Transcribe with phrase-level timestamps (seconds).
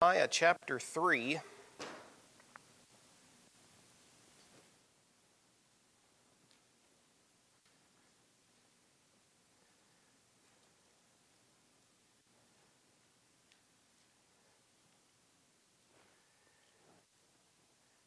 [0.00, 1.40] Nehemiah chapter 3.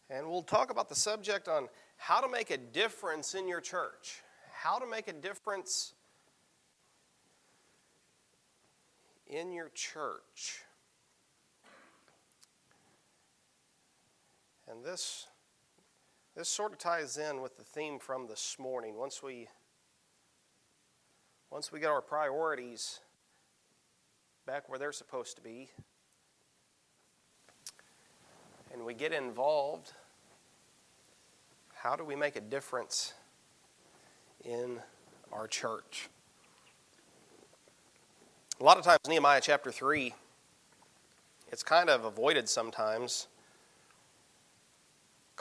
[0.10, 1.68] And we'll talk about the subject on
[1.98, 4.21] how to make a difference in your church.
[4.54, 5.94] How to make a difference
[9.28, 10.64] in your church.
[14.71, 15.27] And this,
[16.34, 18.95] this sort of ties in with the theme from this morning.
[18.95, 19.49] Once we,
[21.49, 23.02] once we get our priorities
[24.45, 25.70] back where they're supposed to be,
[28.71, 29.91] and we get involved,
[31.75, 33.13] how do we make a difference
[34.45, 34.80] in
[35.33, 36.08] our church?
[38.61, 40.13] A lot of times, Nehemiah chapter 3,
[41.52, 43.27] it's kind of avoided sometimes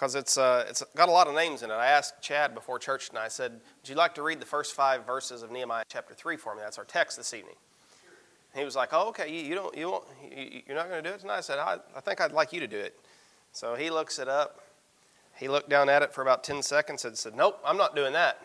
[0.01, 1.75] because it's, uh, it's got a lot of names in it.
[1.75, 4.75] I asked Chad before church tonight, I said, Would you like to read the first
[4.75, 6.63] five verses of Nehemiah chapter 3 for me?
[6.65, 7.57] That's our text this evening.
[8.55, 11.09] He was like, Oh, okay, you, you don't, you won't, you, you're not going to
[11.11, 11.37] do it tonight?
[11.37, 12.99] I said, I, I think I'd like you to do it.
[13.53, 14.63] So he looks it up.
[15.37, 18.15] He looked down at it for about 10 seconds and said, Nope, I'm not doing
[18.15, 18.41] that.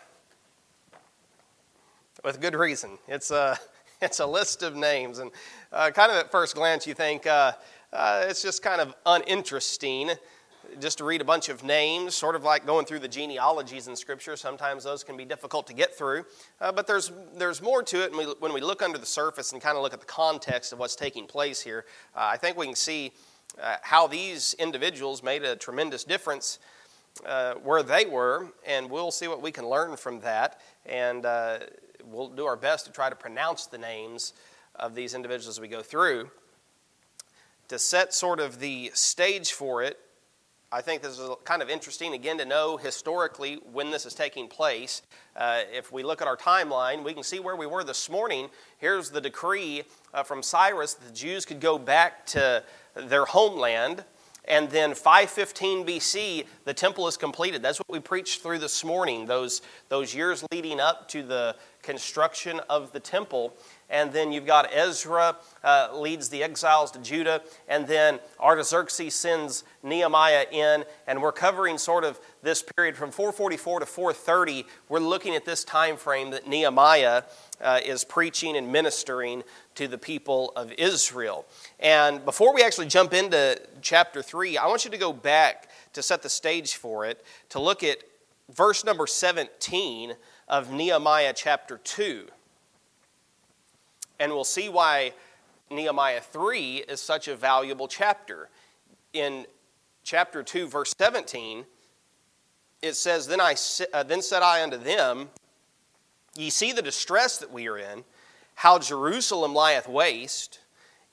[2.22, 2.98] With good reason.
[3.08, 3.58] It's a,
[4.02, 5.20] it's a list of names.
[5.20, 5.32] And
[5.72, 7.54] uh, kind of at first glance, you think uh,
[7.94, 10.12] uh, it's just kind of uninteresting
[10.80, 13.96] just to read a bunch of names, sort of like going through the genealogies in
[13.96, 14.36] Scripture.
[14.36, 16.26] Sometimes those can be difficult to get through.
[16.60, 18.12] Uh, but there's, there's more to it.
[18.12, 20.74] And we, when we look under the surface and kind of look at the context
[20.74, 23.12] of what's taking place here, uh, I think we can see
[23.62, 26.60] uh, how these individuals made a tremendous difference
[27.26, 28.48] uh, where they were.
[28.66, 30.60] And we'll see what we can learn from that.
[30.86, 31.60] And uh,
[32.04, 34.34] we'll do our best to try to pronounce the names
[34.76, 36.30] of these individuals as we go through.
[37.70, 39.98] To set sort of the stage for it,
[40.76, 44.50] I think this is kind of interesting, again, to know historically when this is taking
[44.50, 45.04] place.
[45.34, 48.50] Uh, if we look at our timeline, we can see where we were this morning.
[48.78, 49.84] Here's the decree
[50.14, 52.62] uh, from Cyrus that the Jews could go back to
[52.94, 54.04] their homeland.
[54.50, 57.64] And then 515 BC, the temple is completed.
[57.64, 61.56] That's what we preached through this morning, those, those years leading up to the
[61.86, 63.54] construction of the temple.
[63.90, 67.42] And then you've got Ezra uh, leads the exiles to Judah.
[67.68, 70.84] And then Artaxerxes sends Nehemiah in.
[71.06, 74.66] And we're covering sort of this period from 444 to 430.
[74.90, 77.24] We're looking at this time frame that Nehemiah
[77.62, 79.44] uh, is preaching and ministering
[79.76, 81.46] to the people of Israel.
[81.80, 86.02] And before we actually jump into chapter 3, I want you to go back to
[86.02, 88.00] set the stage for it, to look at
[88.50, 90.16] verse number 17
[90.48, 92.28] of Nehemiah chapter 2.
[94.20, 95.14] And we'll see why
[95.70, 98.50] Nehemiah 3 is such a valuable chapter.
[99.14, 99.46] In
[100.04, 101.66] chapter 2, verse 17,
[102.82, 103.56] it says, Then, I,
[103.94, 105.30] uh, then said I unto them,
[106.36, 108.04] Ye see the distress that we are in,
[108.56, 110.60] how Jerusalem lieth waste,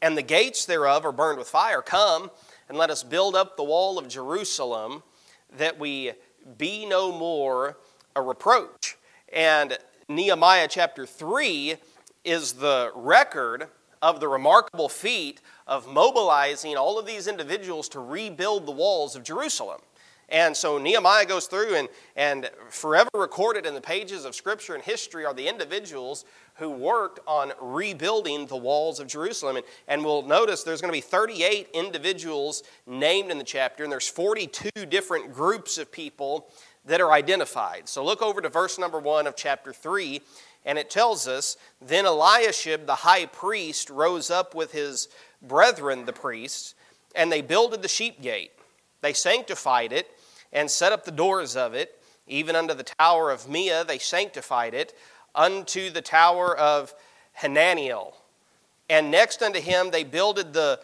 [0.01, 1.81] and the gates thereof are burned with fire.
[1.81, 2.31] Come,
[2.69, 5.03] and let us build up the wall of Jerusalem,
[5.57, 6.13] that we
[6.59, 7.79] be no more
[8.17, 8.97] a reproach.
[9.33, 9.79] And
[10.09, 11.77] Nehemiah chapter 3
[12.23, 13.69] is the record
[14.03, 19.25] of the remarkable feat of mobilizing all of these individuals to rebuild the walls of
[19.25, 19.81] Jerusalem.
[20.29, 24.83] And so Nehemiah goes through, and, and forever recorded in the pages of Scripture and
[24.83, 26.25] history are the individuals
[26.57, 29.57] who worked on rebuilding the walls of Jerusalem.
[29.57, 33.93] And, and we'll notice there's going to be 38 individuals named in the chapter, and
[33.93, 36.51] there's 42 different groups of people
[36.85, 37.89] that are identified.
[37.89, 40.21] So look over to verse number 1 of chapter 3,
[40.65, 45.09] and it tells us Then Eliashib the high priest rose up with his
[45.41, 46.75] brethren, the priests,
[47.15, 48.53] and they builded the sheep gate.
[49.01, 50.09] They sanctified it
[50.53, 51.99] and set up the doors of it.
[52.27, 54.97] Even unto the tower of Meah they sanctified it,
[55.35, 56.95] unto the tower of
[57.35, 58.17] Hananiel.
[58.89, 60.81] And next unto him they builded the,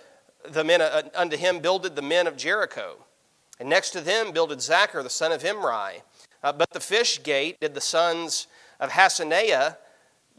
[0.49, 2.97] the men, uh, unto him builded the men of Jericho.
[3.61, 6.03] And next to them builded Zaccur the son of Imri.
[6.43, 8.47] Uh, but the fish gate did the sons
[8.79, 9.77] of Hassenaah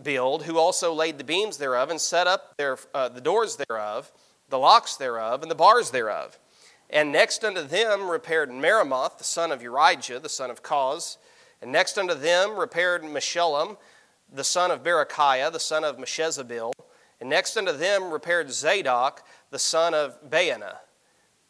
[0.02, 4.12] build, who also laid the beams thereof and set up their, uh, the doors thereof,
[4.50, 6.40] the locks thereof, and the bars thereof.
[6.90, 11.18] And next unto them repaired Meremoth, the son of Urijah, the son of Koz.
[11.62, 13.78] And next unto them repaired Meshullam,
[14.34, 16.72] the son of Berechiah, the son of Meshezabeel.
[17.20, 20.78] And next unto them repaired Zadok, the son of Baana.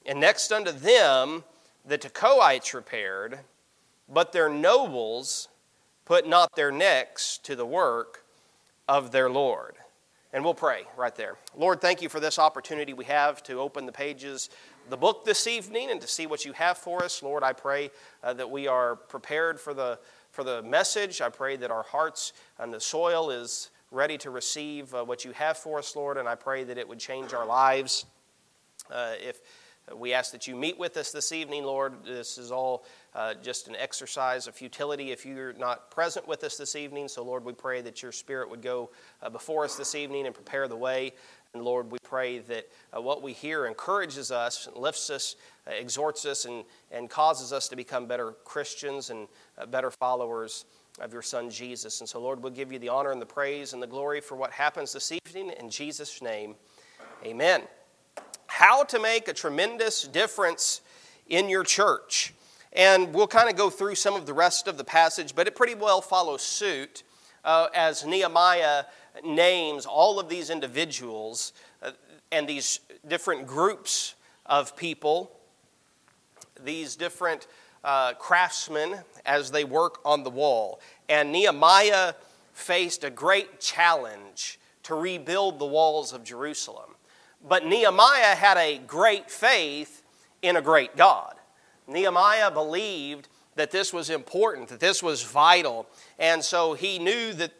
[0.06, 1.44] And next unto them
[1.86, 3.40] the Tekoites repaired,
[4.08, 5.48] but their nobles
[6.06, 8.24] put not their necks to the work
[8.88, 9.76] of their Lord.
[10.32, 11.38] And we'll pray right there.
[11.56, 14.50] Lord, thank you for this opportunity we have to open the pages,
[14.90, 17.24] the book this evening, and to see what you have for us.
[17.24, 17.90] Lord, I pray
[18.24, 20.00] uh, that we are prepared for the,
[20.32, 21.22] for the message.
[21.22, 25.32] I pray that our hearts and the soil is ready to receive uh, what you
[25.32, 28.06] have for us, Lord, and I pray that it would change our lives.
[28.92, 29.42] Uh, if
[29.96, 31.94] we ask that you meet with us this evening, Lord.
[32.06, 36.58] This is all uh, just an exercise of futility if you're not present with us
[36.58, 37.08] this evening.
[37.08, 38.92] So, Lord, we pray that your Spirit would go
[39.22, 41.14] uh, before us this evening and prepare the way.
[41.54, 45.36] And, Lord, we pray that uh, what we hear encourages us, lifts us,
[45.68, 49.28] uh, exhorts us, and, and causes us to become better Christians and
[49.58, 50.66] uh, better followers
[51.00, 52.02] of your Son, Jesus.
[52.02, 54.36] And so, Lord, we'll give you the honor and the praise and the glory for
[54.36, 55.52] what happens this evening.
[55.60, 56.56] In Jesus' name,
[57.26, 57.62] amen
[58.60, 60.82] how to make a tremendous difference
[61.30, 62.34] in your church.
[62.74, 65.56] And we'll kind of go through some of the rest of the passage, but it
[65.56, 67.04] pretty well follows suit
[67.46, 68.84] uh, as Nehemiah
[69.24, 71.92] names all of these individuals uh,
[72.34, 74.16] and these different groups
[74.46, 75.32] of people,
[76.62, 77.48] these different
[77.86, 80.82] uh, craftsmen as they work on the wall.
[81.08, 82.14] And Nehemiah
[82.52, 86.89] faced a great challenge to rebuild the walls of Jerusalem.
[87.48, 90.04] But Nehemiah had a great faith
[90.42, 91.36] in a great God.
[91.88, 95.88] Nehemiah believed that this was important, that this was vital,
[96.18, 97.52] and so he knew that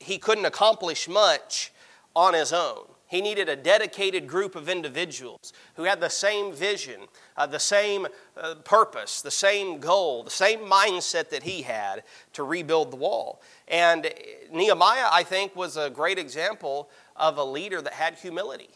[0.00, 1.72] he couldn't accomplish much
[2.16, 2.86] on his own.
[3.06, 7.02] He needed a dedicated group of individuals who had the same vision,
[7.36, 12.02] uh, the same uh, purpose, the same goal, the same mindset that he had
[12.32, 13.40] to rebuild the wall.
[13.68, 14.10] And
[14.52, 18.70] Nehemiah, I think, was a great example of a leader that had humility.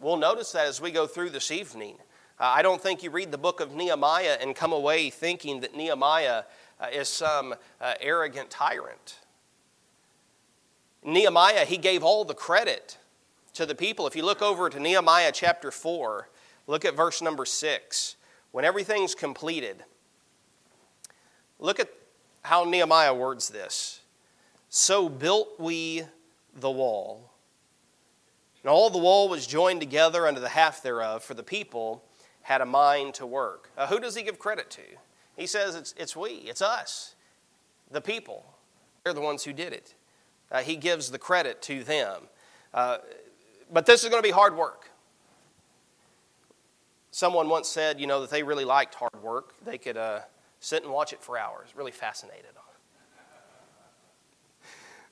[0.00, 1.96] We'll notice that as we go through this evening.
[2.38, 5.74] Uh, I don't think you read the book of Nehemiah and come away thinking that
[5.74, 6.44] Nehemiah
[6.80, 9.18] uh, is some uh, arrogant tyrant.
[11.04, 12.96] Nehemiah, he gave all the credit
[13.54, 14.06] to the people.
[14.06, 16.28] If you look over to Nehemiah chapter 4,
[16.68, 18.14] look at verse number 6.
[18.52, 19.82] When everything's completed,
[21.58, 21.88] look at
[22.42, 24.00] how Nehemiah words this.
[24.68, 26.04] So built we
[26.54, 27.27] the wall
[28.62, 32.02] and all the wall was joined together unto the half thereof, for the people
[32.42, 33.70] had a mind to work.
[33.76, 34.82] Uh, who does he give credit to?
[35.36, 37.14] He says it's, it's we, it's us,
[37.90, 38.44] the people.
[39.04, 39.94] They're the ones who did it.
[40.50, 42.22] Uh, he gives the credit to them.
[42.74, 42.98] Uh,
[43.72, 44.90] but this is going to be hard work.
[47.10, 49.54] Someone once said, you know, that they really liked hard work.
[49.64, 50.20] They could uh,
[50.60, 52.50] sit and watch it for hours, really fascinated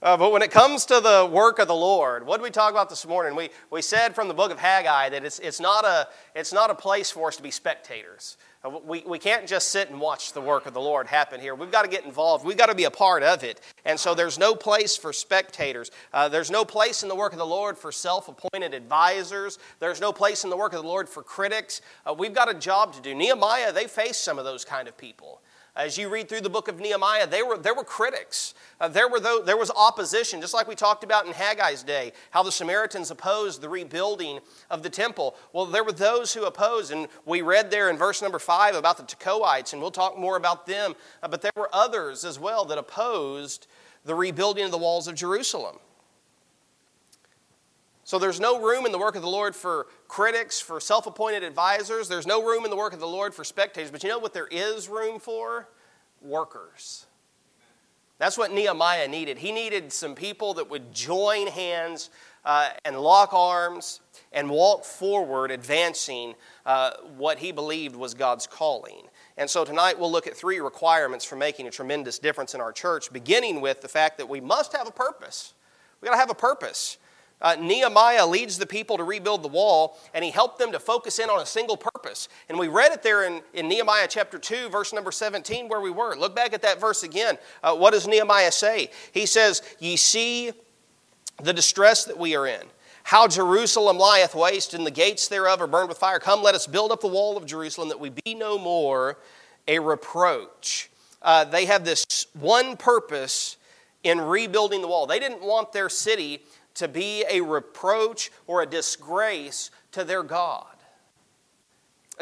[0.03, 2.71] uh, but when it comes to the work of the Lord, what did we talk
[2.71, 3.35] about this morning?
[3.35, 6.69] We, we said from the book of Haggai that it's, it's, not, a, it's not
[6.69, 8.37] a place for us to be spectators.
[8.63, 11.55] Uh, we, we can't just sit and watch the work of the Lord happen here.
[11.55, 12.45] We've got to get involved.
[12.45, 13.61] We've got to be a part of it.
[13.87, 15.91] And so there's no place for spectators.
[16.13, 19.59] Uh, there's no place in the work of the Lord for self appointed advisors.
[19.79, 21.81] There's no place in the work of the Lord for critics.
[22.05, 23.15] Uh, we've got a job to do.
[23.15, 25.41] Nehemiah, they faced some of those kind of people.
[25.77, 28.55] As you read through the book of Nehemiah, they were, there were critics.
[28.81, 32.13] Uh, there, were though, there was opposition, just like we talked about in Haggai's day,
[32.31, 34.41] how the Samaritans opposed the rebuilding
[34.71, 35.37] of the temple.
[35.53, 38.97] Well, there were those who opposed, and we read there in verse number five about
[38.97, 40.95] the Tekoites, and we'll talk more about them.
[41.23, 43.67] Uh, but there were others as well that opposed
[44.07, 45.77] the rebuilding of the walls of Jerusalem.
[48.07, 51.43] So there's no room in the work of the Lord for critics, for self appointed
[51.43, 52.07] advisors.
[52.07, 53.91] There's no room in the work of the Lord for spectators.
[53.91, 55.69] But you know what there is room for?
[56.23, 57.07] Workers.
[58.19, 59.39] That's what Nehemiah needed.
[59.39, 62.11] He needed some people that would join hands
[62.45, 64.01] uh, and lock arms
[64.33, 69.09] and walk forward, advancing uh, what he believed was God's calling.
[69.37, 72.73] And so tonight we'll look at three requirements for making a tremendous difference in our
[72.73, 75.55] church, beginning with the fact that we must have a purpose.
[76.01, 76.99] We've got to have a purpose.
[77.41, 81.19] Uh, Nehemiah leads the people to rebuild the wall, and he helped them to focus
[81.19, 82.29] in on a single purpose.
[82.49, 85.91] And we read it there in, in Nehemiah chapter 2, verse number 17, where we
[85.91, 86.17] were.
[86.17, 87.37] Look back at that verse again.
[87.63, 88.91] Uh, what does Nehemiah say?
[89.13, 90.53] He says, Ye see
[91.43, 92.63] the distress that we are in,
[93.03, 96.19] how Jerusalem lieth waste, and the gates thereof are burned with fire.
[96.19, 99.19] Come, let us build up the wall of Jerusalem, that we be no more
[99.69, 100.91] a reproach.
[101.21, 103.59] Uh, they have this one purpose
[104.05, 105.07] in rebuilding the wall.
[105.07, 106.43] They didn't want their city
[106.77, 110.67] to be a reproach or a disgrace to their God.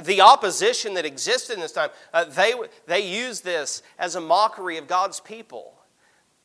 [0.03, 2.55] The opposition that existed in this time, uh, they,
[2.87, 5.75] they used this as a mockery of God's people.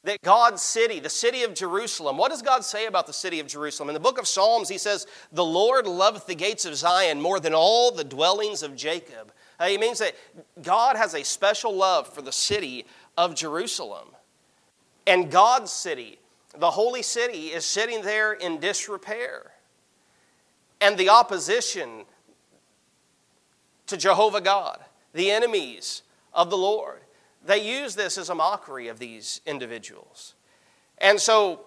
[0.04, 3.48] That God's city, the city of Jerusalem, what does God say about the city of
[3.48, 3.90] Jerusalem?
[3.90, 7.40] In the book of Psalms, he says, The Lord loveth the gates of Zion more
[7.40, 9.34] than all the dwellings of Jacob.
[9.60, 10.16] Uh, he means that
[10.62, 12.86] God has a special love for the city
[13.18, 14.08] of Jerusalem.
[15.06, 16.19] And God's city
[16.58, 19.52] the holy city is sitting there in disrepair.
[20.82, 22.06] And the opposition
[23.88, 24.80] to Jehovah God,
[25.14, 26.04] the enemies
[26.34, 27.02] of the Lord,
[27.46, 30.36] they use this as a mockery of these individuals.
[30.98, 31.62] And so,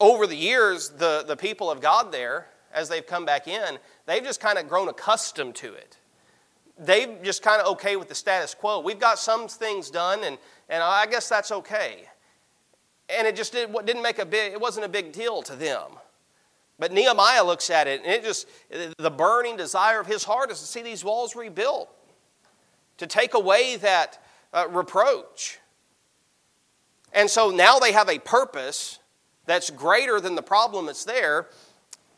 [0.00, 4.22] over the years, the, the people of God there, as they've come back in, they've
[4.22, 5.98] just kind of grown accustomed to it.
[6.78, 8.80] They've just kind of okay with the status quo.
[8.80, 10.36] We've got some things done, and,
[10.68, 12.06] and I guess that's okay.
[13.08, 15.92] And it just did, didn't make a big, it wasn't a big deal to them.
[16.78, 18.46] But Nehemiah looks at it, and it just,
[18.98, 21.88] the burning desire of his heart is to see these walls rebuilt,
[22.98, 24.22] to take away that
[24.52, 25.58] uh, reproach.
[27.12, 28.98] And so now they have a purpose
[29.46, 31.46] that's greater than the problem that's there,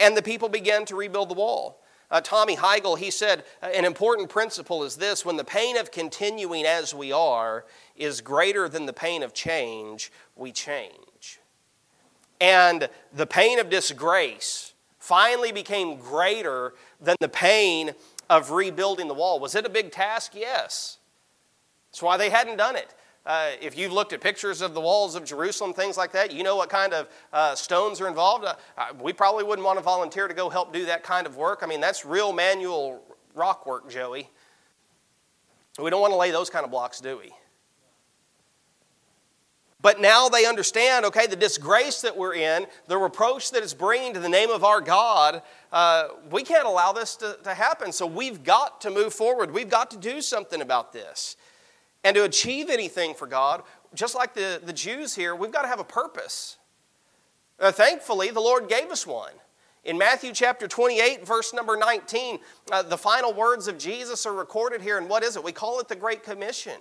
[0.00, 1.80] and the people began to rebuild the wall.
[2.10, 6.64] Uh, Tommy Heigl, he said, an important principle is this when the pain of continuing
[6.64, 11.40] as we are is greater than the pain of change, we change.
[12.40, 17.92] And the pain of disgrace finally became greater than the pain
[18.30, 19.38] of rebuilding the wall.
[19.38, 20.32] Was it a big task?
[20.34, 20.98] Yes.
[21.90, 22.94] That's why they hadn't done it.
[23.26, 26.42] Uh, if you've looked at pictures of the walls of Jerusalem, things like that, you
[26.42, 28.44] know what kind of uh, stones are involved.
[28.44, 31.36] Uh, uh, we probably wouldn't want to volunteer to go help do that kind of
[31.36, 31.60] work.
[31.62, 33.02] I mean, that's real manual
[33.34, 34.30] rock work, Joey.
[35.78, 37.32] We don't want to lay those kind of blocks, do we?
[39.80, 44.12] But now they understand, okay, the disgrace that we're in, the reproach that it's bringing
[44.14, 47.92] to the name of our God, uh, we can't allow this to, to happen.
[47.92, 49.52] So we've got to move forward.
[49.52, 51.36] We've got to do something about this.
[52.04, 53.62] And to achieve anything for God,
[53.94, 56.58] just like the, the Jews here, we've got to have a purpose.
[57.58, 59.32] Uh, thankfully, the Lord gave us one.
[59.84, 62.38] In Matthew chapter 28, verse number 19,
[62.70, 64.98] uh, the final words of Jesus are recorded here.
[64.98, 65.42] And what is it?
[65.42, 66.78] We call it the Great Commission.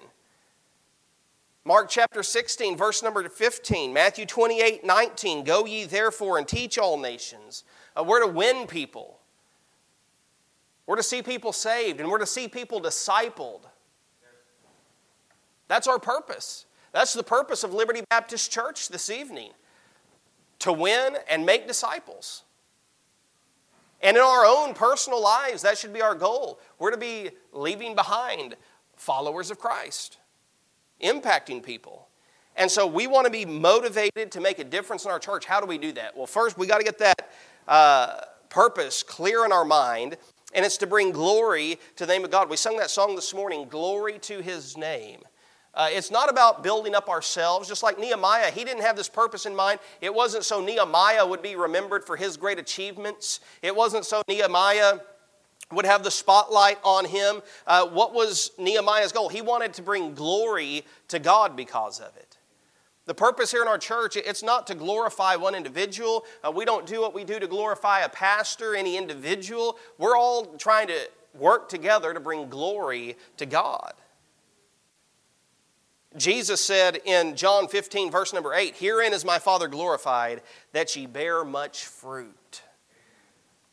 [1.64, 6.98] Mark chapter 16, verse number 15, Matthew 28, 19, Go ye therefore and teach all
[6.98, 7.64] nations.
[7.96, 9.20] Uh, we're to win people.
[10.86, 13.64] We're to see people saved and we're to see people discipled.
[15.68, 16.66] That's our purpose.
[16.92, 19.52] That's the purpose of Liberty Baptist Church this evening
[20.60, 22.44] to win and make disciples.
[24.02, 26.60] And in our own personal lives, that should be our goal.
[26.80, 28.56] We're to be leaving behind
[28.96, 30.18] followers of Christ,
[31.02, 32.08] impacting people.
[32.56, 35.46] And so we want to be motivated to make a difference in our church.
[35.46, 36.18] How do we do that?
[36.18, 37.30] Well, first, we got to get that
[37.68, 40.18] uh, purpose clear in our mind,
[40.54, 42.50] and it's to bring glory to the name of God.
[42.50, 45.22] We sung that song this morning, Glory to His Name.
[45.78, 47.70] Uh, it's not about building up ourselves.
[47.70, 49.80] Just like Nehemiah, he didn't have this purpose in mind.
[50.02, 53.42] It wasn't so Nehemiah would be remembered for his great achievements.
[53.62, 55.00] It wasn't so Nehemiah
[55.72, 57.44] would have the spotlight on him.
[57.68, 59.30] Uh, what was Nehemiah's goal?
[59.30, 62.38] He wanted to bring glory to God because of it.
[63.06, 66.26] The purpose here in our church, it's not to glorify one individual.
[66.44, 69.78] Uh, we don't do what we do to glorify a pastor, any individual.
[70.00, 70.98] We're all trying to
[71.36, 73.94] work together to bring glory to God.
[76.18, 80.42] Jesus said in John 15, verse number 8, Herein is my Father glorified,
[80.74, 82.62] that ye bear much fruit.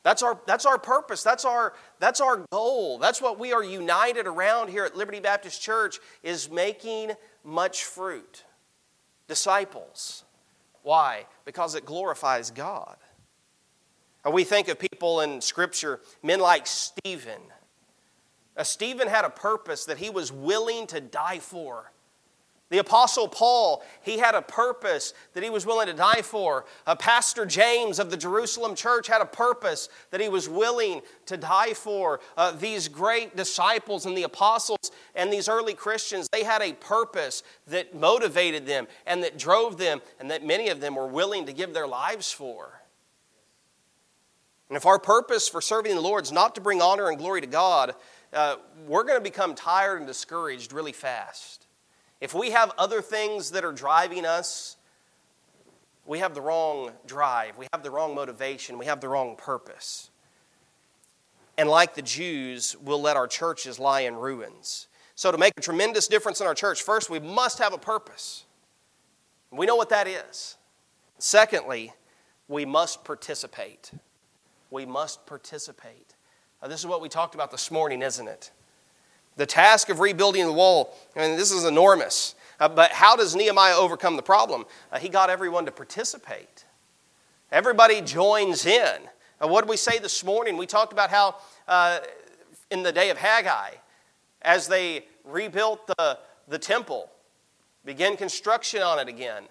[0.04, 1.22] That's our, that's our purpose.
[1.22, 2.98] That's our, that's our goal.
[2.98, 8.44] That's what we are united around here at Liberty Baptist Church is making much fruit.
[9.28, 10.24] Disciples.
[10.82, 11.24] Why?
[11.46, 12.96] Because it glorifies God.
[14.30, 17.40] we think of people in Scripture, men like Stephen.
[18.54, 21.90] Uh, Stephen had a purpose that he was willing to die for.
[22.74, 26.64] The Apostle Paul, he had a purpose that he was willing to die for.
[26.88, 31.36] Uh, Pastor James of the Jerusalem church had a purpose that he was willing to
[31.36, 32.18] die for.
[32.36, 37.44] Uh, these great disciples and the apostles and these early Christians, they had a purpose
[37.68, 41.52] that motivated them and that drove them and that many of them were willing to
[41.52, 42.80] give their lives for.
[44.68, 47.40] And if our purpose for serving the Lord is not to bring honor and glory
[47.40, 47.94] to God,
[48.32, 48.56] uh,
[48.88, 51.64] we're going to become tired and discouraged really fast.
[52.24, 54.78] If we have other things that are driving us,
[56.06, 60.08] we have the wrong drive, we have the wrong motivation, we have the wrong purpose.
[61.58, 64.86] And like the Jews, we'll let our churches lie in ruins.
[65.14, 68.46] So, to make a tremendous difference in our church, first, we must have a purpose.
[69.50, 70.56] We know what that is.
[71.18, 71.92] Secondly,
[72.48, 73.90] we must participate.
[74.70, 76.14] We must participate.
[76.62, 78.50] Now, this is what we talked about this morning, isn't it?
[79.36, 82.34] The task of rebuilding the wall, I mean, this is enormous.
[82.60, 84.64] Uh, but how does Nehemiah overcome the problem?
[84.92, 86.64] Uh, he got everyone to participate.
[87.50, 89.00] Everybody joins in.
[89.42, 90.56] Uh, what did we say this morning?
[90.56, 91.36] We talked about how
[91.66, 91.98] uh,
[92.70, 93.70] in the day of Haggai,
[94.42, 97.10] as they rebuilt the, the temple,
[97.84, 99.44] began construction on it again,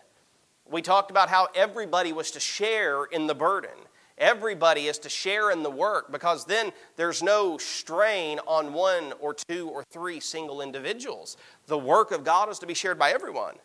[0.70, 3.78] We talked about how everybody was to share in the burden.
[4.24, 9.34] Everybody is to share in the work because then there's no strain on one or
[9.34, 11.36] two or three single individuals.
[11.68, 13.56] The work of God is to be shared by everyone.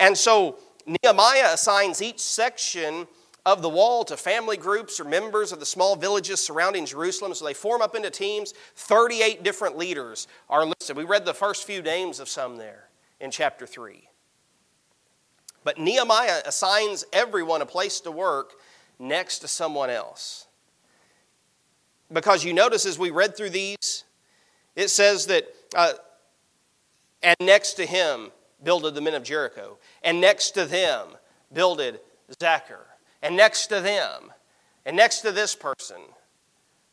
[0.00, 3.06] And so Nehemiah assigns each section
[3.46, 7.32] of the wall to family groups or members of the small villages surrounding Jerusalem.
[7.32, 8.54] So they form up into teams.
[8.74, 10.96] 38 different leaders are listed.
[10.96, 12.88] We read the first few names of some there
[13.20, 14.08] in chapter 3.
[15.62, 18.54] But Nehemiah assigns everyone a place to work
[18.98, 20.46] next to someone else.
[22.12, 24.04] Because you notice as we read through these,
[24.76, 25.92] it says that, uh,
[27.22, 28.30] and next to him
[28.62, 31.08] builded the men of Jericho, and next to them
[31.52, 32.00] builded
[32.40, 32.84] Zaccur,
[33.22, 34.32] and next to them,
[34.84, 36.00] and next to this person.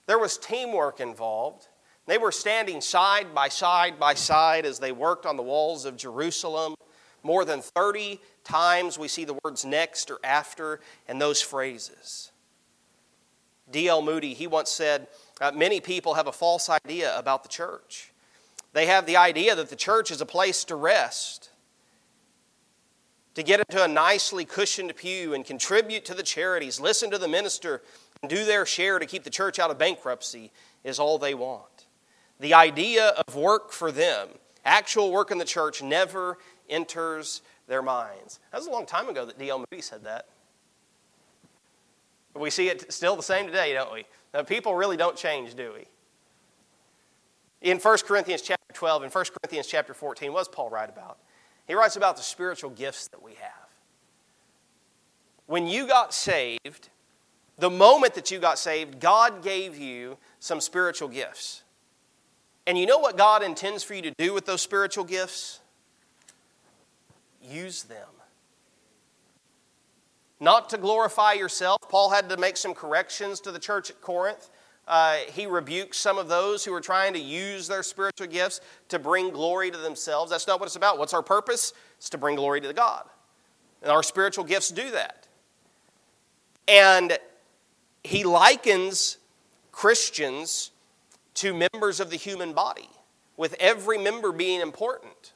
[0.08, 1.68] There was teamwork involved.
[2.08, 5.98] They were standing side by side by side as they worked on the walls of
[5.98, 6.76] Jerusalem.
[7.24, 12.32] More than 30 times we see the words next or after in those phrases.
[13.72, 14.02] D.L.
[14.02, 15.08] Moody, he once said,
[15.40, 18.12] uh, Many people have a false idea about the church.
[18.74, 21.50] They have the idea that the church is a place to rest,
[23.36, 27.28] to get into a nicely cushioned pew and contribute to the charities, listen to the
[27.28, 27.82] minister,
[28.22, 30.52] and do their share to keep the church out of bankruptcy
[30.84, 31.86] is all they want.
[32.40, 34.30] The idea of work for them,
[34.66, 36.38] actual work in the church, never
[36.72, 38.40] enters their minds.
[38.52, 39.60] That was a long time ago that D.L.
[39.60, 40.26] Moody said that.
[42.34, 44.06] We see it still the same today, don't we?
[44.34, 45.86] Now, people really don't change, do we?
[47.62, 51.18] In 1 Corinthians chapter 12 and 1 Corinthians chapter 14, what does Paul write about?
[51.68, 53.70] He writes about the spiritual gifts that we have.
[55.46, 56.90] When you got saved,
[57.58, 61.64] the moment that you got saved, God gave you some spiritual gifts.
[62.68, 65.61] And you know what God intends for you to do with those spiritual gifts?
[67.42, 68.08] Use them.
[70.40, 71.78] Not to glorify yourself.
[71.88, 74.50] Paul had to make some corrections to the church at Corinth.
[74.88, 78.98] Uh, he rebuked some of those who were trying to use their spiritual gifts to
[78.98, 80.32] bring glory to themselves.
[80.32, 80.98] That's not what it's about.
[80.98, 81.74] What's our purpose?
[81.98, 83.04] It's to bring glory to God.
[83.84, 85.28] And our spiritual gifts do that.
[86.68, 87.18] And
[88.04, 89.18] he likens
[89.72, 90.72] Christians
[91.36, 92.90] to members of the human body,
[93.38, 95.34] with every member being important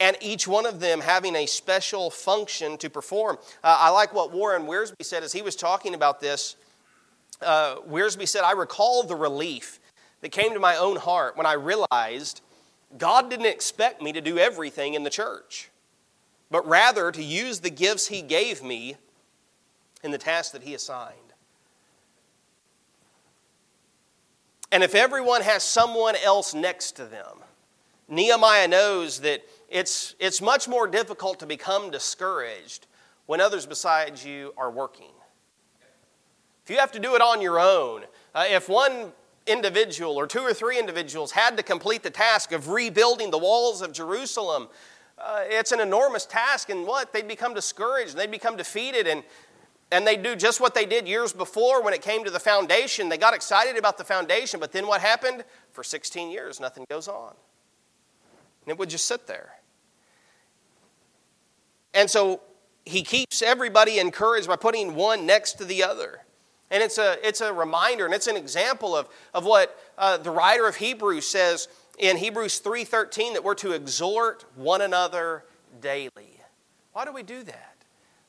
[0.00, 3.38] and each one of them having a special function to perform.
[3.64, 6.56] Uh, I like what Warren Wiersbe said as he was talking about this.
[7.42, 9.80] Uh, Wiersbe said, I recall the relief
[10.20, 12.40] that came to my own heart when I realized
[12.96, 15.70] God didn't expect me to do everything in the church,
[16.50, 18.96] but rather to use the gifts He gave me
[20.02, 21.16] in the task that He assigned.
[24.70, 27.38] And if everyone has someone else next to them,
[28.08, 32.86] Nehemiah knows that it's, it's much more difficult to become discouraged
[33.26, 35.12] when others besides you are working.
[36.64, 38.04] If you have to do it on your own,
[38.34, 39.12] uh, if one
[39.46, 43.82] individual or two or three individuals had to complete the task of rebuilding the walls
[43.82, 44.68] of Jerusalem,
[45.18, 47.12] uh, it's an enormous task, and what?
[47.12, 49.22] They'd become discouraged, and they'd become defeated, and,
[49.90, 53.08] and they'd do just what they did years before when it came to the foundation.
[53.08, 55.44] They got excited about the foundation, but then what happened?
[55.72, 57.34] For 16 years, nothing goes on.
[58.68, 59.54] And it would just sit there.
[61.94, 62.42] And so
[62.84, 66.20] he keeps everybody encouraged by putting one next to the other.
[66.70, 70.30] And it's a, it's a reminder and it's an example of, of what uh, the
[70.30, 75.44] writer of Hebrews says in Hebrews 3.13 that we're to exhort one another
[75.80, 76.42] daily.
[76.92, 77.76] Why do we do that?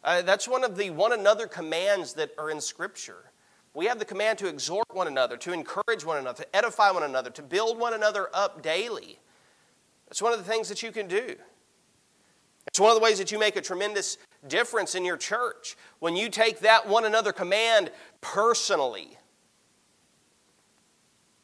[0.05, 3.29] Uh, that's one of the one another commands that are in Scripture.
[3.73, 7.03] We have the command to exhort one another, to encourage one another, to edify one
[7.03, 9.19] another, to build one another up daily.
[10.09, 11.35] That's one of the things that you can do.
[12.67, 14.17] It's one of the ways that you make a tremendous
[14.47, 17.91] difference in your church when you take that one another command
[18.21, 19.17] personally.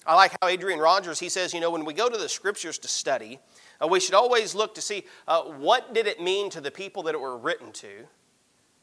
[0.06, 2.78] I like how Adrian Rogers he says, you know, when we go to the scriptures
[2.80, 3.40] to study,
[3.82, 7.04] uh, we should always look to see uh, what did it mean to the people
[7.04, 8.06] that it were written to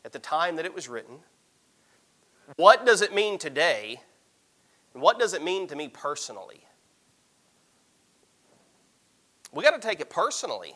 [0.04, 1.18] at the time that it was written.
[2.56, 4.00] What does it mean today?
[4.94, 6.64] And what does it mean to me personally?
[9.52, 10.74] We got to take it personally.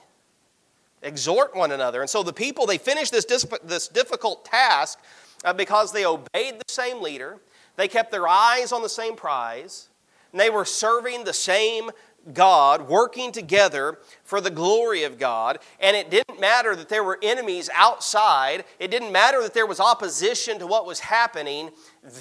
[1.02, 2.00] Exhort one another.
[2.00, 3.24] And so the people, they finished this,
[3.64, 4.98] this difficult task
[5.44, 7.38] uh, because they obeyed the same leader,
[7.76, 9.88] they kept their eyes on the same prize,
[10.32, 11.90] and they were serving the same
[12.32, 15.58] God, working together for the glory of God.
[15.80, 19.80] And it didn't matter that there were enemies outside, it didn't matter that there was
[19.80, 21.70] opposition to what was happening.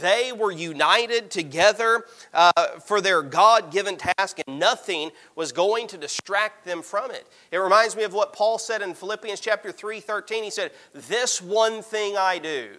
[0.01, 2.51] They were united together uh,
[2.83, 7.27] for their God given task, and nothing was going to distract them from it.
[7.51, 10.43] It reminds me of what Paul said in Philippians chapter 3 13.
[10.43, 12.77] He said, This one thing I do.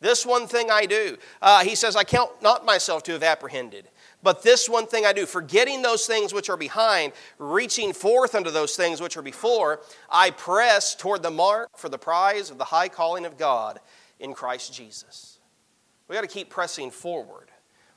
[0.00, 1.16] This one thing I do.
[1.42, 3.88] Uh, he says, I count not myself to have apprehended.
[4.22, 8.50] But this one thing I do, forgetting those things which are behind, reaching forth unto
[8.50, 12.64] those things which are before, I press toward the mark for the prize of the
[12.64, 13.78] high calling of God
[14.18, 15.38] in Christ Jesus.
[16.08, 17.50] We got to keep pressing forward,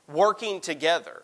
[0.06, 1.22] working together,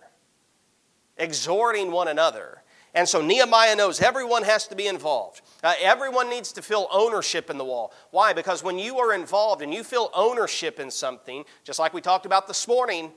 [1.16, 2.62] exhorting one another.
[2.94, 5.42] And so Nehemiah knows everyone has to be involved.
[5.62, 7.92] Uh, everyone needs to feel ownership in the wall.
[8.10, 8.32] Why?
[8.32, 12.26] Because when you are involved and you feel ownership in something, just like we talked
[12.26, 13.12] about this morning,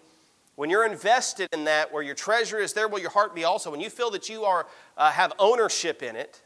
[0.55, 3.71] when you're invested in that, where your treasure is, there will your heart be also.
[3.71, 6.41] When you feel that you are, uh, have ownership in it,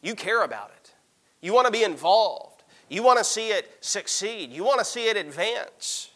[0.00, 0.92] you care about it.
[1.40, 2.62] You want to be involved.
[2.88, 4.50] You want to see it succeed.
[4.50, 6.10] You want to see it advance.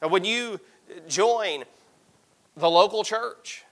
[0.00, 0.60] And when you
[1.06, 1.64] join
[2.56, 3.64] the local church,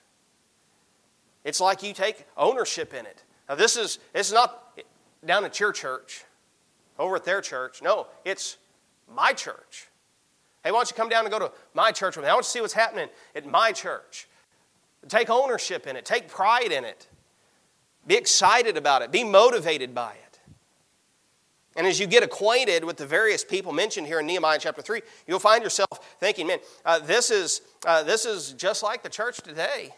[1.45, 3.23] it's like you take ownership in it.
[3.49, 4.79] Now, this is it's not
[5.25, 6.25] down at your church,
[6.99, 7.83] over at their church.
[7.83, 8.59] No, it's
[9.13, 9.89] my church.
[10.66, 12.29] Hey, why don't you come down and go to my church with me?
[12.29, 14.26] I want you to see what's happening at my church.
[15.07, 17.07] Take ownership in it, take pride in it,
[18.05, 20.40] be excited about it, be motivated by it.
[21.76, 25.02] And as you get acquainted with the various people mentioned here in Nehemiah chapter 3,
[25.29, 29.37] you'll find yourself thinking, man, uh, this, is, uh, this is just like the church
[29.42, 29.94] today.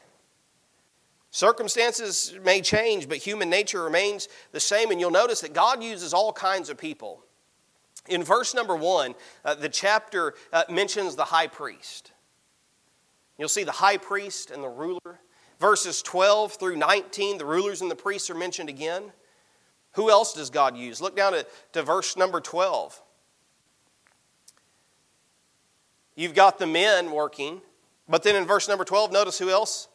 [1.30, 4.90] Circumstances may change, but human nature remains the same.
[4.90, 7.24] And you'll notice that God uses all kinds of people.
[8.08, 12.12] In verse number one, uh, the chapter uh, mentions the high priest.
[13.38, 15.20] You'll see the high priest and the ruler.
[15.60, 19.12] Verses 12 through 19, the rulers and the priests are mentioned again.
[19.92, 21.00] Who else does God use?
[21.00, 23.00] Look down to, to verse number 12.
[26.14, 27.60] You've got the men working,
[28.08, 29.88] but then in verse number 12, notice who else?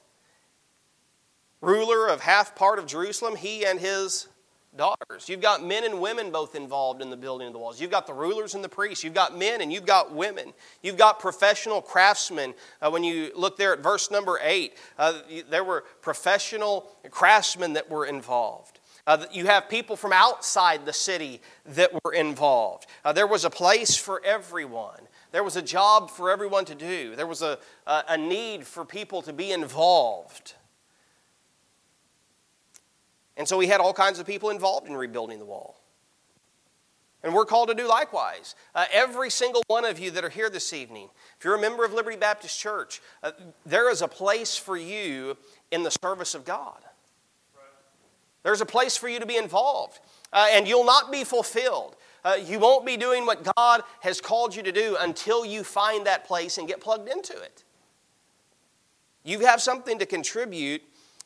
[1.62, 4.28] Ruler of half part of Jerusalem, he and his
[4.76, 5.30] daughters.
[5.30, 7.80] You've got men and women both involved in the building of the walls.
[7.80, 9.04] You've got the rulers and the priests.
[9.04, 10.54] You've got men and you've got women.
[10.82, 12.54] You've got professional craftsmen.
[12.82, 17.90] Uh, when you look there at verse number eight, uh, there were professional craftsmen that
[17.90, 18.80] were involved.
[19.06, 22.88] Uh, you have people from outside the city that were involved.
[23.04, 25.00] Uh, there was a place for everyone.
[25.34, 27.16] There was a job for everyone to do.
[27.16, 30.54] There was a, a, a need for people to be involved.
[33.38, 35.80] And so we had all kinds of people involved in rebuilding the wall.
[37.24, 38.54] And we're called to do likewise.
[38.76, 41.86] Uh, every single one of you that are here this evening, if you're a member
[41.86, 43.32] of Liberty Baptist Church, uh,
[43.66, 45.38] there is a place for you
[45.72, 46.78] in the service of God.
[48.44, 50.00] There's a place for you to be involved.
[50.34, 51.96] Uh, and you'll not be fulfilled.
[52.26, 56.06] Uh, you won't be doing what God has called you to do until you find
[56.06, 57.64] that place and get plugged into it.
[59.24, 60.82] You have something to contribute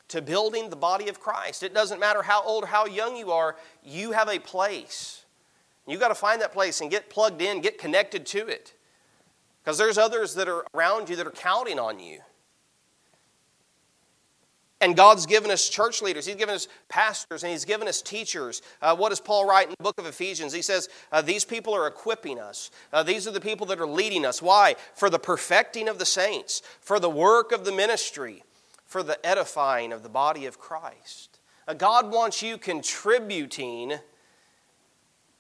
[0.10, 1.64] to building the body of Christ.
[1.64, 5.26] It doesn't matter how old or how young you are, you have a place.
[5.86, 8.74] You've got to find that place and get plugged in, get connected to it.
[9.64, 12.20] Because there's others that are around you that are counting on you.
[14.80, 18.62] And God's given us church leaders, He's given us pastors, and He's given us teachers.
[18.82, 20.54] Uh, what does Paul write in the book of Ephesians?
[20.54, 22.70] He says, uh, These people are equipping us.
[22.94, 24.40] Uh, these are the people that are leading us.
[24.40, 24.76] Why?
[24.94, 28.44] For the perfecting of the saints, for the work of the ministry,
[28.88, 31.40] for the edifying of the body of Christ.
[31.78, 33.94] God wants you contributing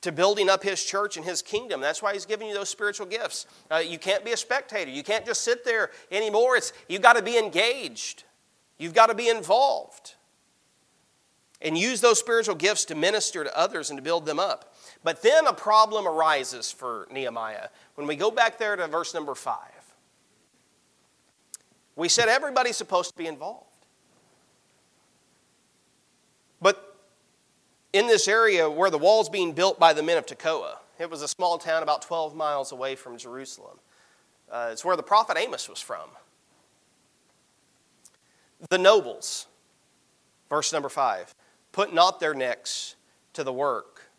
[0.02, 1.82] to building up His church and His kingdom.
[1.82, 3.48] That's why He's giving you those spiritual gifts.
[3.72, 4.92] Uh, you can't be a spectator.
[4.92, 6.58] You can't just sit there anymore.
[6.58, 8.26] It's, you've got to be engaged,
[8.78, 10.14] you've got to be involved.
[11.60, 14.76] And use those spiritual gifts to minister to others and to build them up.
[15.04, 17.70] But then a problem arises for Nehemiah.
[17.96, 19.77] When we go back there to verse number five,
[21.98, 23.66] we said everybody's supposed to be involved.
[26.62, 26.96] But
[27.92, 31.24] in this area where the wall's being built by the men of Tekoa, it was
[31.24, 33.80] a small town about 12 miles away from Jerusalem.
[34.50, 36.10] Uh, it's where the prophet Amos was from.
[38.70, 39.48] The nobles,
[40.50, 41.34] verse number five,
[41.72, 42.96] put not their necks
[43.34, 44.10] to the work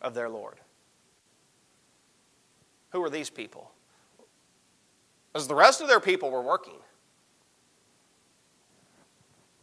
[0.00, 0.56] of their Lord.
[2.90, 3.70] Who are these people?
[5.34, 6.74] As the rest of their people were working.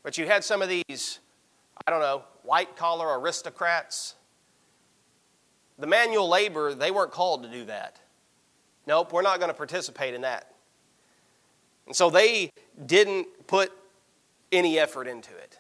[0.04, 1.20] But you had some of these,
[1.88, 4.16] I don't know, white collar aristocrats.
[5.80, 8.00] The manual labor, they weren't called to do that.
[8.88, 10.54] Nope, we're not going to participate in that.
[11.88, 12.52] And so they
[12.86, 13.72] didn't put
[14.52, 15.58] any effort into it.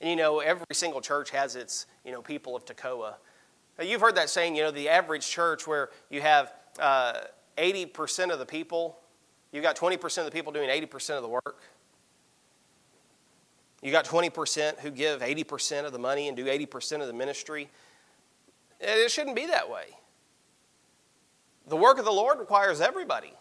[0.00, 3.14] And you know, every single church has its, you know, people of Tekoa.
[3.78, 7.20] Now, you've heard that saying, you know, the average church where you have uh,
[7.56, 8.98] 80% of the people,
[9.54, 11.62] you've got 20% of the people doing 80% of the work.
[13.80, 17.70] You got 20% who give 80% of the money and do 80% of the ministry.
[18.80, 19.84] It shouldn't be that way.
[21.68, 23.32] The work of the Lord requires everybody.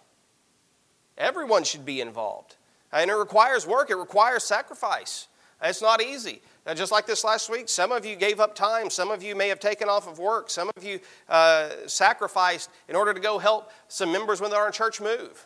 [1.18, 2.56] Everyone should be involved.
[2.92, 5.28] And it requires work, it requires sacrifice.
[5.62, 6.42] It's not easy.
[6.66, 8.90] Now, just like this last week, some of you gave up time.
[8.90, 10.50] Some of you may have taken off of work.
[10.50, 11.00] Some of you
[11.30, 15.46] uh, sacrificed in order to go help some members within our church move.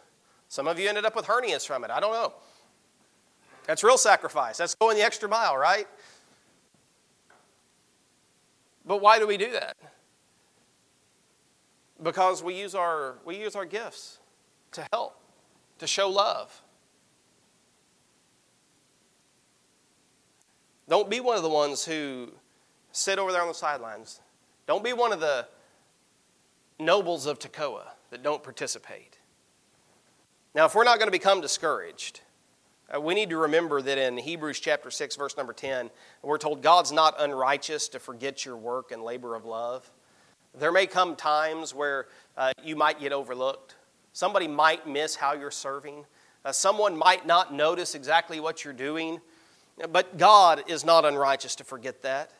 [0.49, 1.91] Some of you ended up with hernias from it.
[1.91, 2.33] I don't know.
[3.65, 4.57] That's real sacrifice.
[4.57, 5.87] That's going the extra mile, right?
[8.85, 9.75] But why do we do that?
[12.01, 14.19] Because we use our, we use our gifts
[14.71, 15.19] to help,
[15.79, 16.61] to show love.
[20.87, 22.31] Don't be one of the ones who
[22.93, 24.21] sit over there on the sidelines.
[24.67, 25.47] Don't be one of the
[26.79, 29.16] nobles of Tekoa that don't participate.
[30.55, 32.21] Now, if we're not going to become discouraged,
[32.93, 35.89] uh, we need to remember that in Hebrews chapter 6, verse number 10,
[36.21, 39.91] we're told God's not unrighteous to forget your work and labor of love.
[40.57, 42.07] There may come times where
[42.37, 43.75] uh, you might get overlooked.
[44.13, 46.05] Somebody might miss how you're serving.
[46.43, 49.19] Uh, someone might not notice exactly what you're doing.
[49.91, 52.31] But God is not unrighteous to forget that.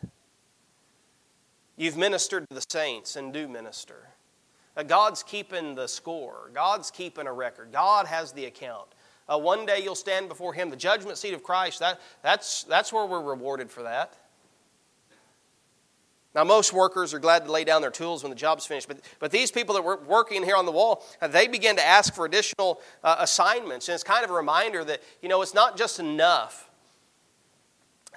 [1.75, 4.09] You've ministered to the saints and do minister.
[4.77, 8.87] Uh, God's keeping the score, God's keeping a record, God has the account.
[9.27, 10.69] Uh, one day you'll stand before Him.
[10.69, 14.15] The judgment seat of Christ, that, that's, that's where we're rewarded for that.
[16.35, 18.99] Now, most workers are glad to lay down their tools when the job's finished, but,
[19.19, 22.13] but these people that were working here on the wall, uh, they begin to ask
[22.13, 23.89] for additional uh, assignments.
[23.89, 26.69] And it's kind of a reminder that, you know, it's not just enough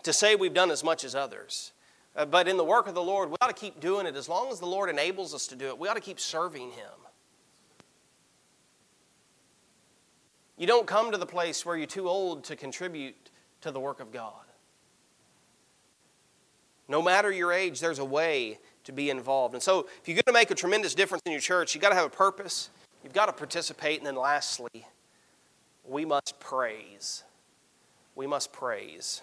[0.02, 1.72] to say we've done as much as others.
[2.16, 4.16] Uh, but in the work of the Lord, we ought to keep doing it.
[4.16, 6.70] As long as the Lord enables us to do it, we ought to keep serving
[6.72, 6.90] Him.
[10.56, 13.30] You don't come to the place where you're too old to contribute
[13.62, 14.34] to the work of God.
[16.88, 19.54] No matter your age, there's a way to be involved.
[19.54, 21.90] And so, if you're going to make a tremendous difference in your church, you've got
[21.90, 22.70] to have a purpose,
[23.04, 24.86] you've got to participate, and then lastly,
[25.86, 27.24] we must praise.
[28.14, 29.22] We must praise.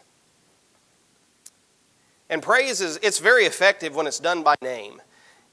[2.29, 5.01] And praise is it's very effective when it's done by name.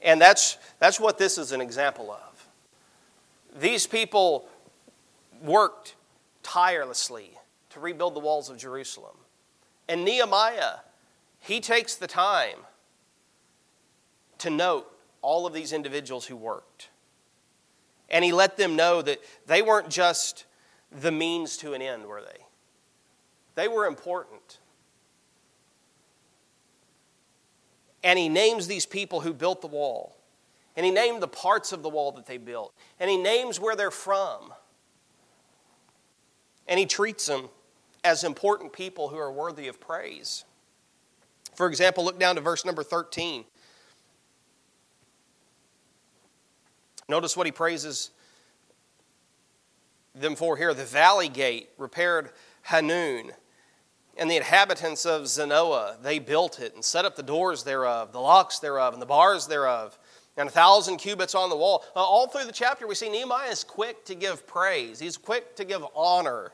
[0.01, 2.47] And that's that's what this is an example of.
[3.59, 4.47] These people
[5.41, 5.95] worked
[6.43, 7.31] tirelessly
[7.71, 9.17] to rebuild the walls of Jerusalem.
[9.87, 10.77] And Nehemiah,
[11.39, 12.57] he takes the time
[14.39, 16.89] to note all of these individuals who worked.
[18.09, 20.45] And he let them know that they weren't just
[20.91, 22.45] the means to an end, were they?
[23.55, 24.59] They were important.
[28.05, 30.15] And he names these people who built the wall.
[30.77, 32.71] And he named the parts of the wall that they built.
[32.99, 34.53] And he names where they're from.
[36.67, 37.49] And he treats them
[38.03, 40.45] as important people who are worthy of praise.
[41.55, 43.43] For example, look down to verse number 13.
[47.09, 48.11] Notice what he praises
[50.13, 50.75] them for here.
[50.75, 52.29] The valley gate repaired
[52.63, 53.31] Hanun
[54.17, 58.21] and the inhabitants of Zanoah, they built it and set up the doors thereof, the
[58.21, 59.97] locks thereof, and the bars thereof,
[60.37, 61.83] and a thousand cubits on the wall.
[61.95, 65.55] Uh, all through the chapter, we see Nehemiah is quick to give praise, he's quick
[65.55, 66.51] to give honor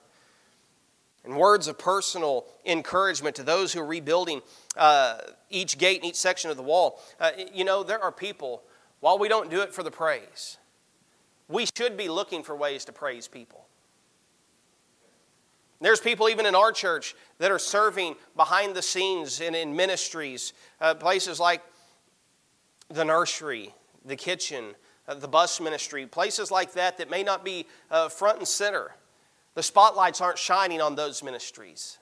[1.23, 4.41] and words of personal encouragement to those who are rebuilding
[4.75, 5.19] uh,
[5.49, 6.99] each gate and each section of the wall.
[7.19, 8.63] Uh, you know, there are people,
[9.01, 10.57] while we don't do it for the praise,
[11.47, 13.65] we should be looking for ways to praise people.
[15.81, 20.53] There's people even in our church that are serving behind the scenes and in ministries,
[20.79, 21.63] uh, places like
[22.89, 23.73] the nursery,
[24.05, 24.75] the kitchen,
[25.07, 28.91] uh, the bus ministry, places like that that may not be uh, front and center.
[29.55, 31.97] The spotlights aren't shining on those ministries.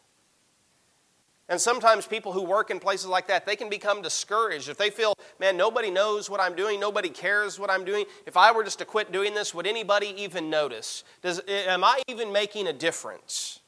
[1.47, 4.69] And sometimes people who work in places like that, they can become discouraged.
[4.69, 8.05] If they feel, man, nobody knows what I'm doing, nobody cares what I'm doing.
[8.27, 11.03] If I were just to quit doing this, would anybody even notice?
[11.23, 13.61] Does, am I even making a difference?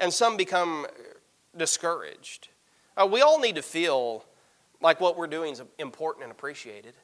[0.00, 0.86] And some become
[1.56, 2.48] discouraged.
[2.96, 4.24] Uh, we all need to feel
[4.80, 6.94] like what we're doing is important and appreciated.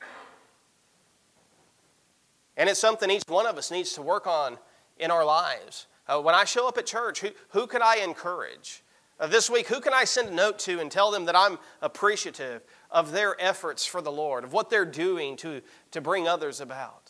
[2.56, 4.58] And it's something each one of us needs to work on
[4.98, 5.86] in our lives.
[6.08, 8.82] Uh, when I show up at church, who, who could I encourage?
[9.20, 11.58] Uh, this week, who can I send a note to and tell them that I'm
[11.82, 16.60] appreciative of their efforts for the Lord, of what they're doing to, to bring others
[16.60, 17.05] about?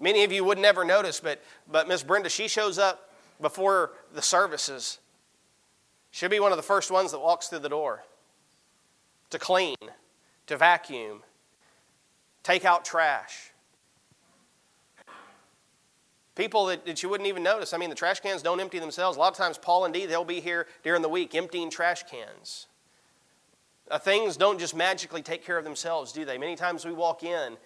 [0.00, 3.10] Many of you would never notice, but, but Miss Brenda, she shows up
[3.40, 4.98] before the services.
[6.10, 8.02] She'll be one of the first ones that walks through the door
[9.30, 9.76] to clean,
[10.46, 11.22] to vacuum,
[12.42, 13.52] take out trash.
[16.34, 17.74] People that, that you wouldn't even notice.
[17.74, 19.16] I mean, the trash cans don't empty themselves.
[19.16, 22.04] A lot of times, Paul and Dee, they'll be here during the week emptying trash
[22.04, 22.66] cans.
[23.90, 26.38] Uh, things don't just magically take care of themselves, do they?
[26.38, 27.56] Many times we walk in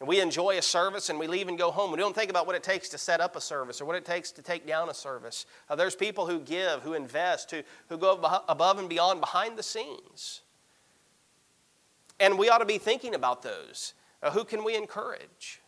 [0.00, 1.92] and we enjoy a service and we leave and go home.
[1.92, 4.04] We don't think about what it takes to set up a service or what it
[4.04, 5.46] takes to take down a service.
[5.70, 9.62] Uh, there's people who give, who invest, who, who go above and beyond behind the
[9.62, 10.42] scenes.
[12.18, 13.94] And we ought to be thinking about those.
[14.22, 15.60] Uh, who can we encourage?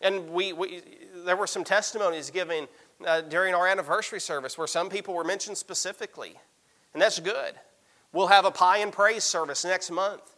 [0.00, 0.82] And we, we,
[1.24, 2.68] there were some testimonies given
[3.04, 6.34] uh, during our anniversary service where some people were mentioned specifically,
[6.92, 7.54] and that's good.
[8.12, 10.35] We'll have a pie and praise service next month.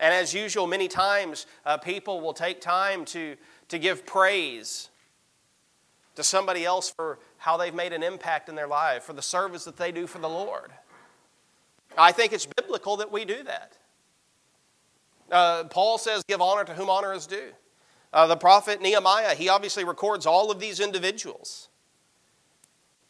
[0.00, 3.36] And as usual, many times uh, people will take time to,
[3.68, 4.90] to give praise
[6.14, 9.64] to somebody else for how they've made an impact in their life, for the service
[9.64, 10.72] that they do for the Lord.
[11.96, 13.76] I think it's biblical that we do that.
[15.30, 17.52] Uh, Paul says, Give honor to whom honor is due.
[18.12, 21.68] Uh, the prophet Nehemiah, he obviously records all of these individuals.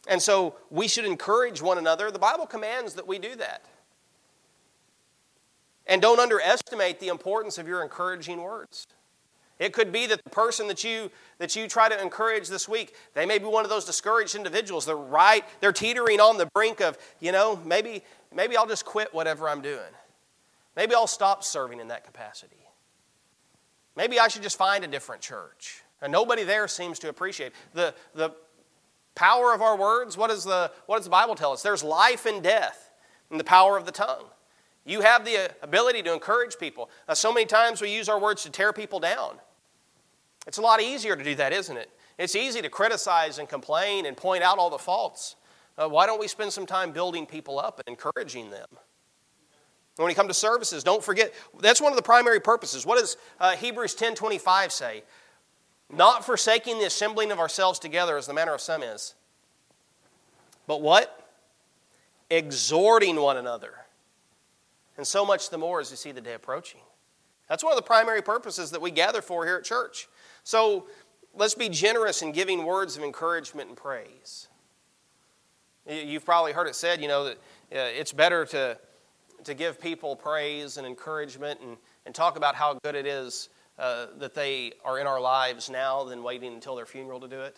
[0.07, 2.11] And so we should encourage one another.
[2.11, 3.63] The Bible commands that we do that.
[5.89, 8.87] And don't underestimate the importance of your encouraging words.
[9.57, 12.95] It could be that the person that you that you try to encourage this week,
[13.13, 14.85] they may be one of those discouraged individuals.
[14.85, 19.13] They're right, they're teetering on the brink of, you know, maybe maybe I'll just quit
[19.13, 19.91] whatever I'm doing.
[20.77, 22.55] Maybe I'll stop serving in that capacity.
[23.97, 25.81] Maybe I should just find a different church.
[26.01, 28.33] And nobody there seems to appreciate the the
[29.19, 30.15] power of our words.
[30.17, 31.61] What, is the, what does the Bible tell us?
[31.61, 32.89] There's life and death
[33.29, 34.23] in the power of the tongue.
[34.85, 36.89] You have the uh, ability to encourage people.
[37.07, 39.35] Now, so many times we use our words to tear people down.
[40.47, 41.91] It's a lot easier to do that, isn't it?
[42.17, 45.35] It's easy to criticize and complain and point out all the faults.
[45.77, 48.67] Uh, why don't we spend some time building people up and encouraging them?
[49.95, 52.85] When you come to services, don't forget that's one of the primary purposes.
[52.85, 55.03] What does uh, Hebrews 10 25 say?
[55.91, 59.15] Not forsaking the assembling of ourselves together as the manner of some is,
[60.67, 61.29] but what?
[62.29, 63.73] Exhorting one another
[64.99, 66.81] and so much the more as we see the day approaching.
[67.47, 70.09] That's one of the primary purposes that we gather for here at church.
[70.43, 70.87] So
[71.33, 74.49] let's be generous in giving words of encouragement and praise.
[75.87, 78.77] You've probably heard it said, you know, that uh, it's better to,
[79.45, 83.47] to give people praise and encouragement and, and talk about how good it is
[83.79, 87.39] uh, that they are in our lives now than waiting until their funeral to do
[87.39, 87.55] it.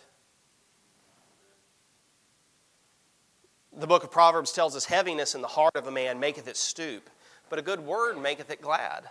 [3.75, 6.55] The book of Proverbs tells us heaviness in the heart of a man maketh it
[6.55, 7.09] stoop,
[7.51, 9.03] but a good word maketh it glad.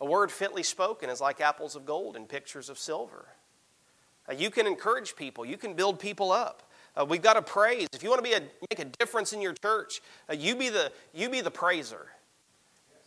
[0.00, 3.26] A word fitly spoken is like apples of gold and pictures of silver.
[4.28, 6.70] Uh, you can encourage people, you can build people up.
[6.96, 7.88] Uh, we've got to praise.
[7.92, 10.68] If you want to be a, make a difference in your church, uh, you, be
[10.68, 12.06] the, you be the praiser.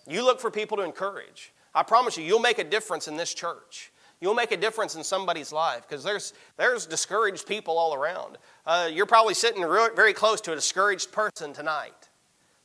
[0.05, 1.53] You look for people to encourage.
[1.73, 3.93] I promise you, you'll make a difference in this church.
[4.21, 8.37] You'll make a difference in somebody's life because there's, there's discouraged people all around.
[8.65, 12.09] Uh, you're probably sitting re- very close to a discouraged person tonight.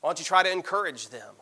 [0.00, 1.34] Why don't you try to encourage them?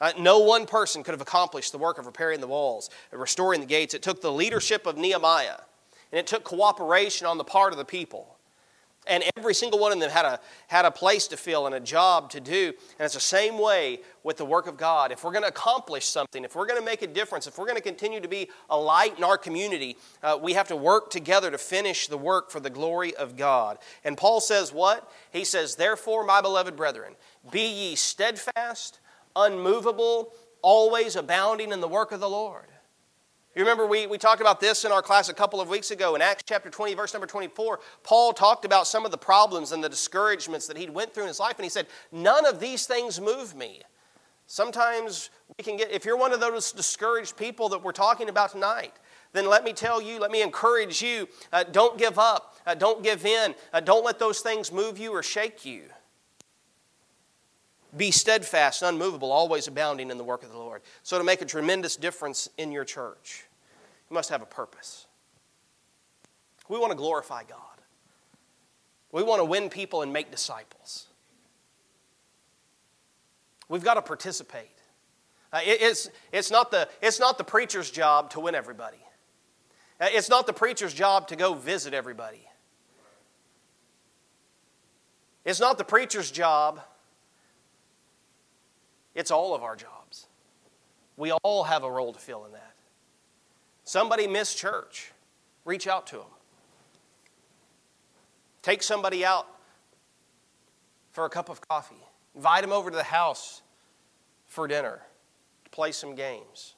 [0.00, 3.60] Uh, no one person could have accomplished the work of repairing the walls, and restoring
[3.60, 3.94] the gates.
[3.94, 5.56] It took the leadership of Nehemiah,
[6.12, 8.35] and it took cooperation on the part of the people.
[9.06, 11.80] And every single one of them had a, had a place to fill and a
[11.80, 12.72] job to do.
[12.98, 15.12] And it's the same way with the work of God.
[15.12, 17.66] If we're going to accomplish something, if we're going to make a difference, if we're
[17.66, 21.10] going to continue to be a light in our community, uh, we have to work
[21.10, 23.78] together to finish the work for the glory of God.
[24.04, 25.10] And Paul says what?
[25.30, 27.14] He says, Therefore, my beloved brethren,
[27.50, 28.98] be ye steadfast,
[29.36, 32.66] unmovable, always abounding in the work of the Lord.
[33.56, 36.14] You remember we, we talked about this in our class a couple of weeks ago
[36.14, 37.80] in Acts chapter 20, verse number 24.
[38.02, 41.28] Paul talked about some of the problems and the discouragements that he'd went through in
[41.28, 43.80] his life, and he said, None of these things move me.
[44.46, 48.52] Sometimes we can get, if you're one of those discouraged people that we're talking about
[48.52, 48.92] tonight,
[49.32, 53.02] then let me tell you, let me encourage you, uh, don't give up, uh, don't
[53.02, 55.84] give in, uh, don't let those things move you or shake you.
[57.94, 60.82] Be steadfast, unmovable, always abounding in the work of the Lord.
[61.02, 63.44] So, to make a tremendous difference in your church,
[64.10, 65.06] you must have a purpose.
[66.68, 67.58] We want to glorify God,
[69.12, 71.06] we want to win people and make disciples.
[73.68, 74.70] We've got to participate.
[75.52, 78.98] Uh, it, it's, it's, not the, it's not the preacher's job to win everybody.
[80.00, 82.46] Uh, it's not the preacher's job to go visit everybody.
[85.44, 86.80] It's not the preacher's job
[89.16, 90.28] it's all of our jobs.
[91.16, 92.74] We all have a role to fill in that.
[93.82, 95.10] Somebody missed church,
[95.64, 96.26] reach out to them.
[98.62, 99.48] Take somebody out
[101.10, 102.04] for a cup of coffee.
[102.36, 103.62] Invite them over to the house
[104.46, 105.00] for dinner
[105.76, 106.74] play some games.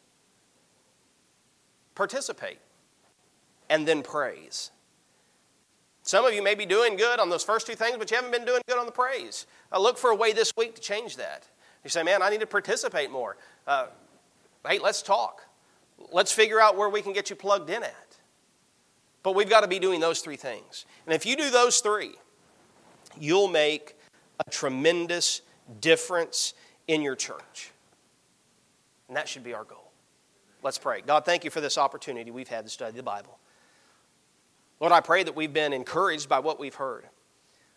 [1.94, 2.58] Participate
[3.70, 4.72] and then praise.
[6.02, 8.32] Some of you may be doing good on those first two things, but you haven't
[8.32, 9.46] been doing good on the praise.
[9.72, 11.46] Uh, look for a way this week to change that.
[11.84, 13.36] You say, man, I need to participate more.
[13.66, 13.86] Uh,
[14.66, 15.46] hey, let's talk.
[16.12, 18.16] Let's figure out where we can get you plugged in at.
[19.22, 20.86] But we've got to be doing those three things.
[21.06, 22.12] And if you do those three,
[23.18, 23.96] you'll make
[24.46, 25.42] a tremendous
[25.80, 26.54] difference
[26.86, 27.72] in your church.
[29.08, 29.90] And that should be our goal.
[30.62, 31.02] Let's pray.
[31.06, 33.38] God, thank you for this opportunity we've had to study the Bible.
[34.80, 37.04] Lord, I pray that we've been encouraged by what we've heard.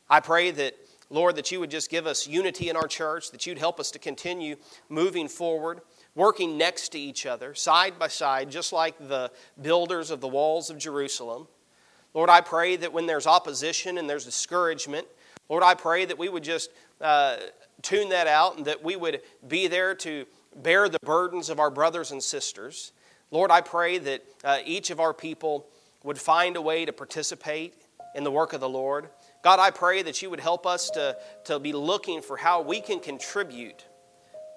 [0.10, 0.76] I pray that,
[1.12, 3.91] Lord, that you would just give us unity in our church, that you'd help us
[3.91, 4.55] to continue
[4.88, 5.82] moving forward,
[6.16, 9.30] working next to each other, side by side, just like the
[9.62, 11.47] builders of the walls of Jerusalem.
[12.14, 15.05] Lord, I pray that when there's opposition and there's discouragement,
[15.49, 16.70] Lord, I pray that we would just
[17.01, 17.36] uh,
[17.82, 21.70] tune that out and that we would be there to bear the burdens of our
[21.70, 22.93] brothers and sisters.
[23.32, 25.68] Lord, I pray that uh, each of our people
[26.03, 27.76] would find a way to participate
[28.16, 29.09] in the work of the Lord.
[29.42, 32.80] God, I pray that you would help us to, to be looking for how we
[32.80, 33.86] can contribute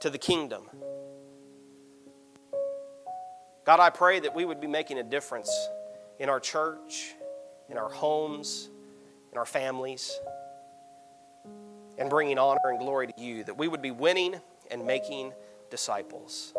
[0.01, 0.69] to the kingdom.
[3.65, 5.51] God, I pray that we would be making a difference
[6.19, 7.15] in our church,
[7.71, 8.69] in our homes,
[9.33, 10.21] in our families,
[11.97, 14.37] and bringing honor and glory to you, that we would be winning
[14.71, 15.33] and making
[15.71, 16.53] disciples.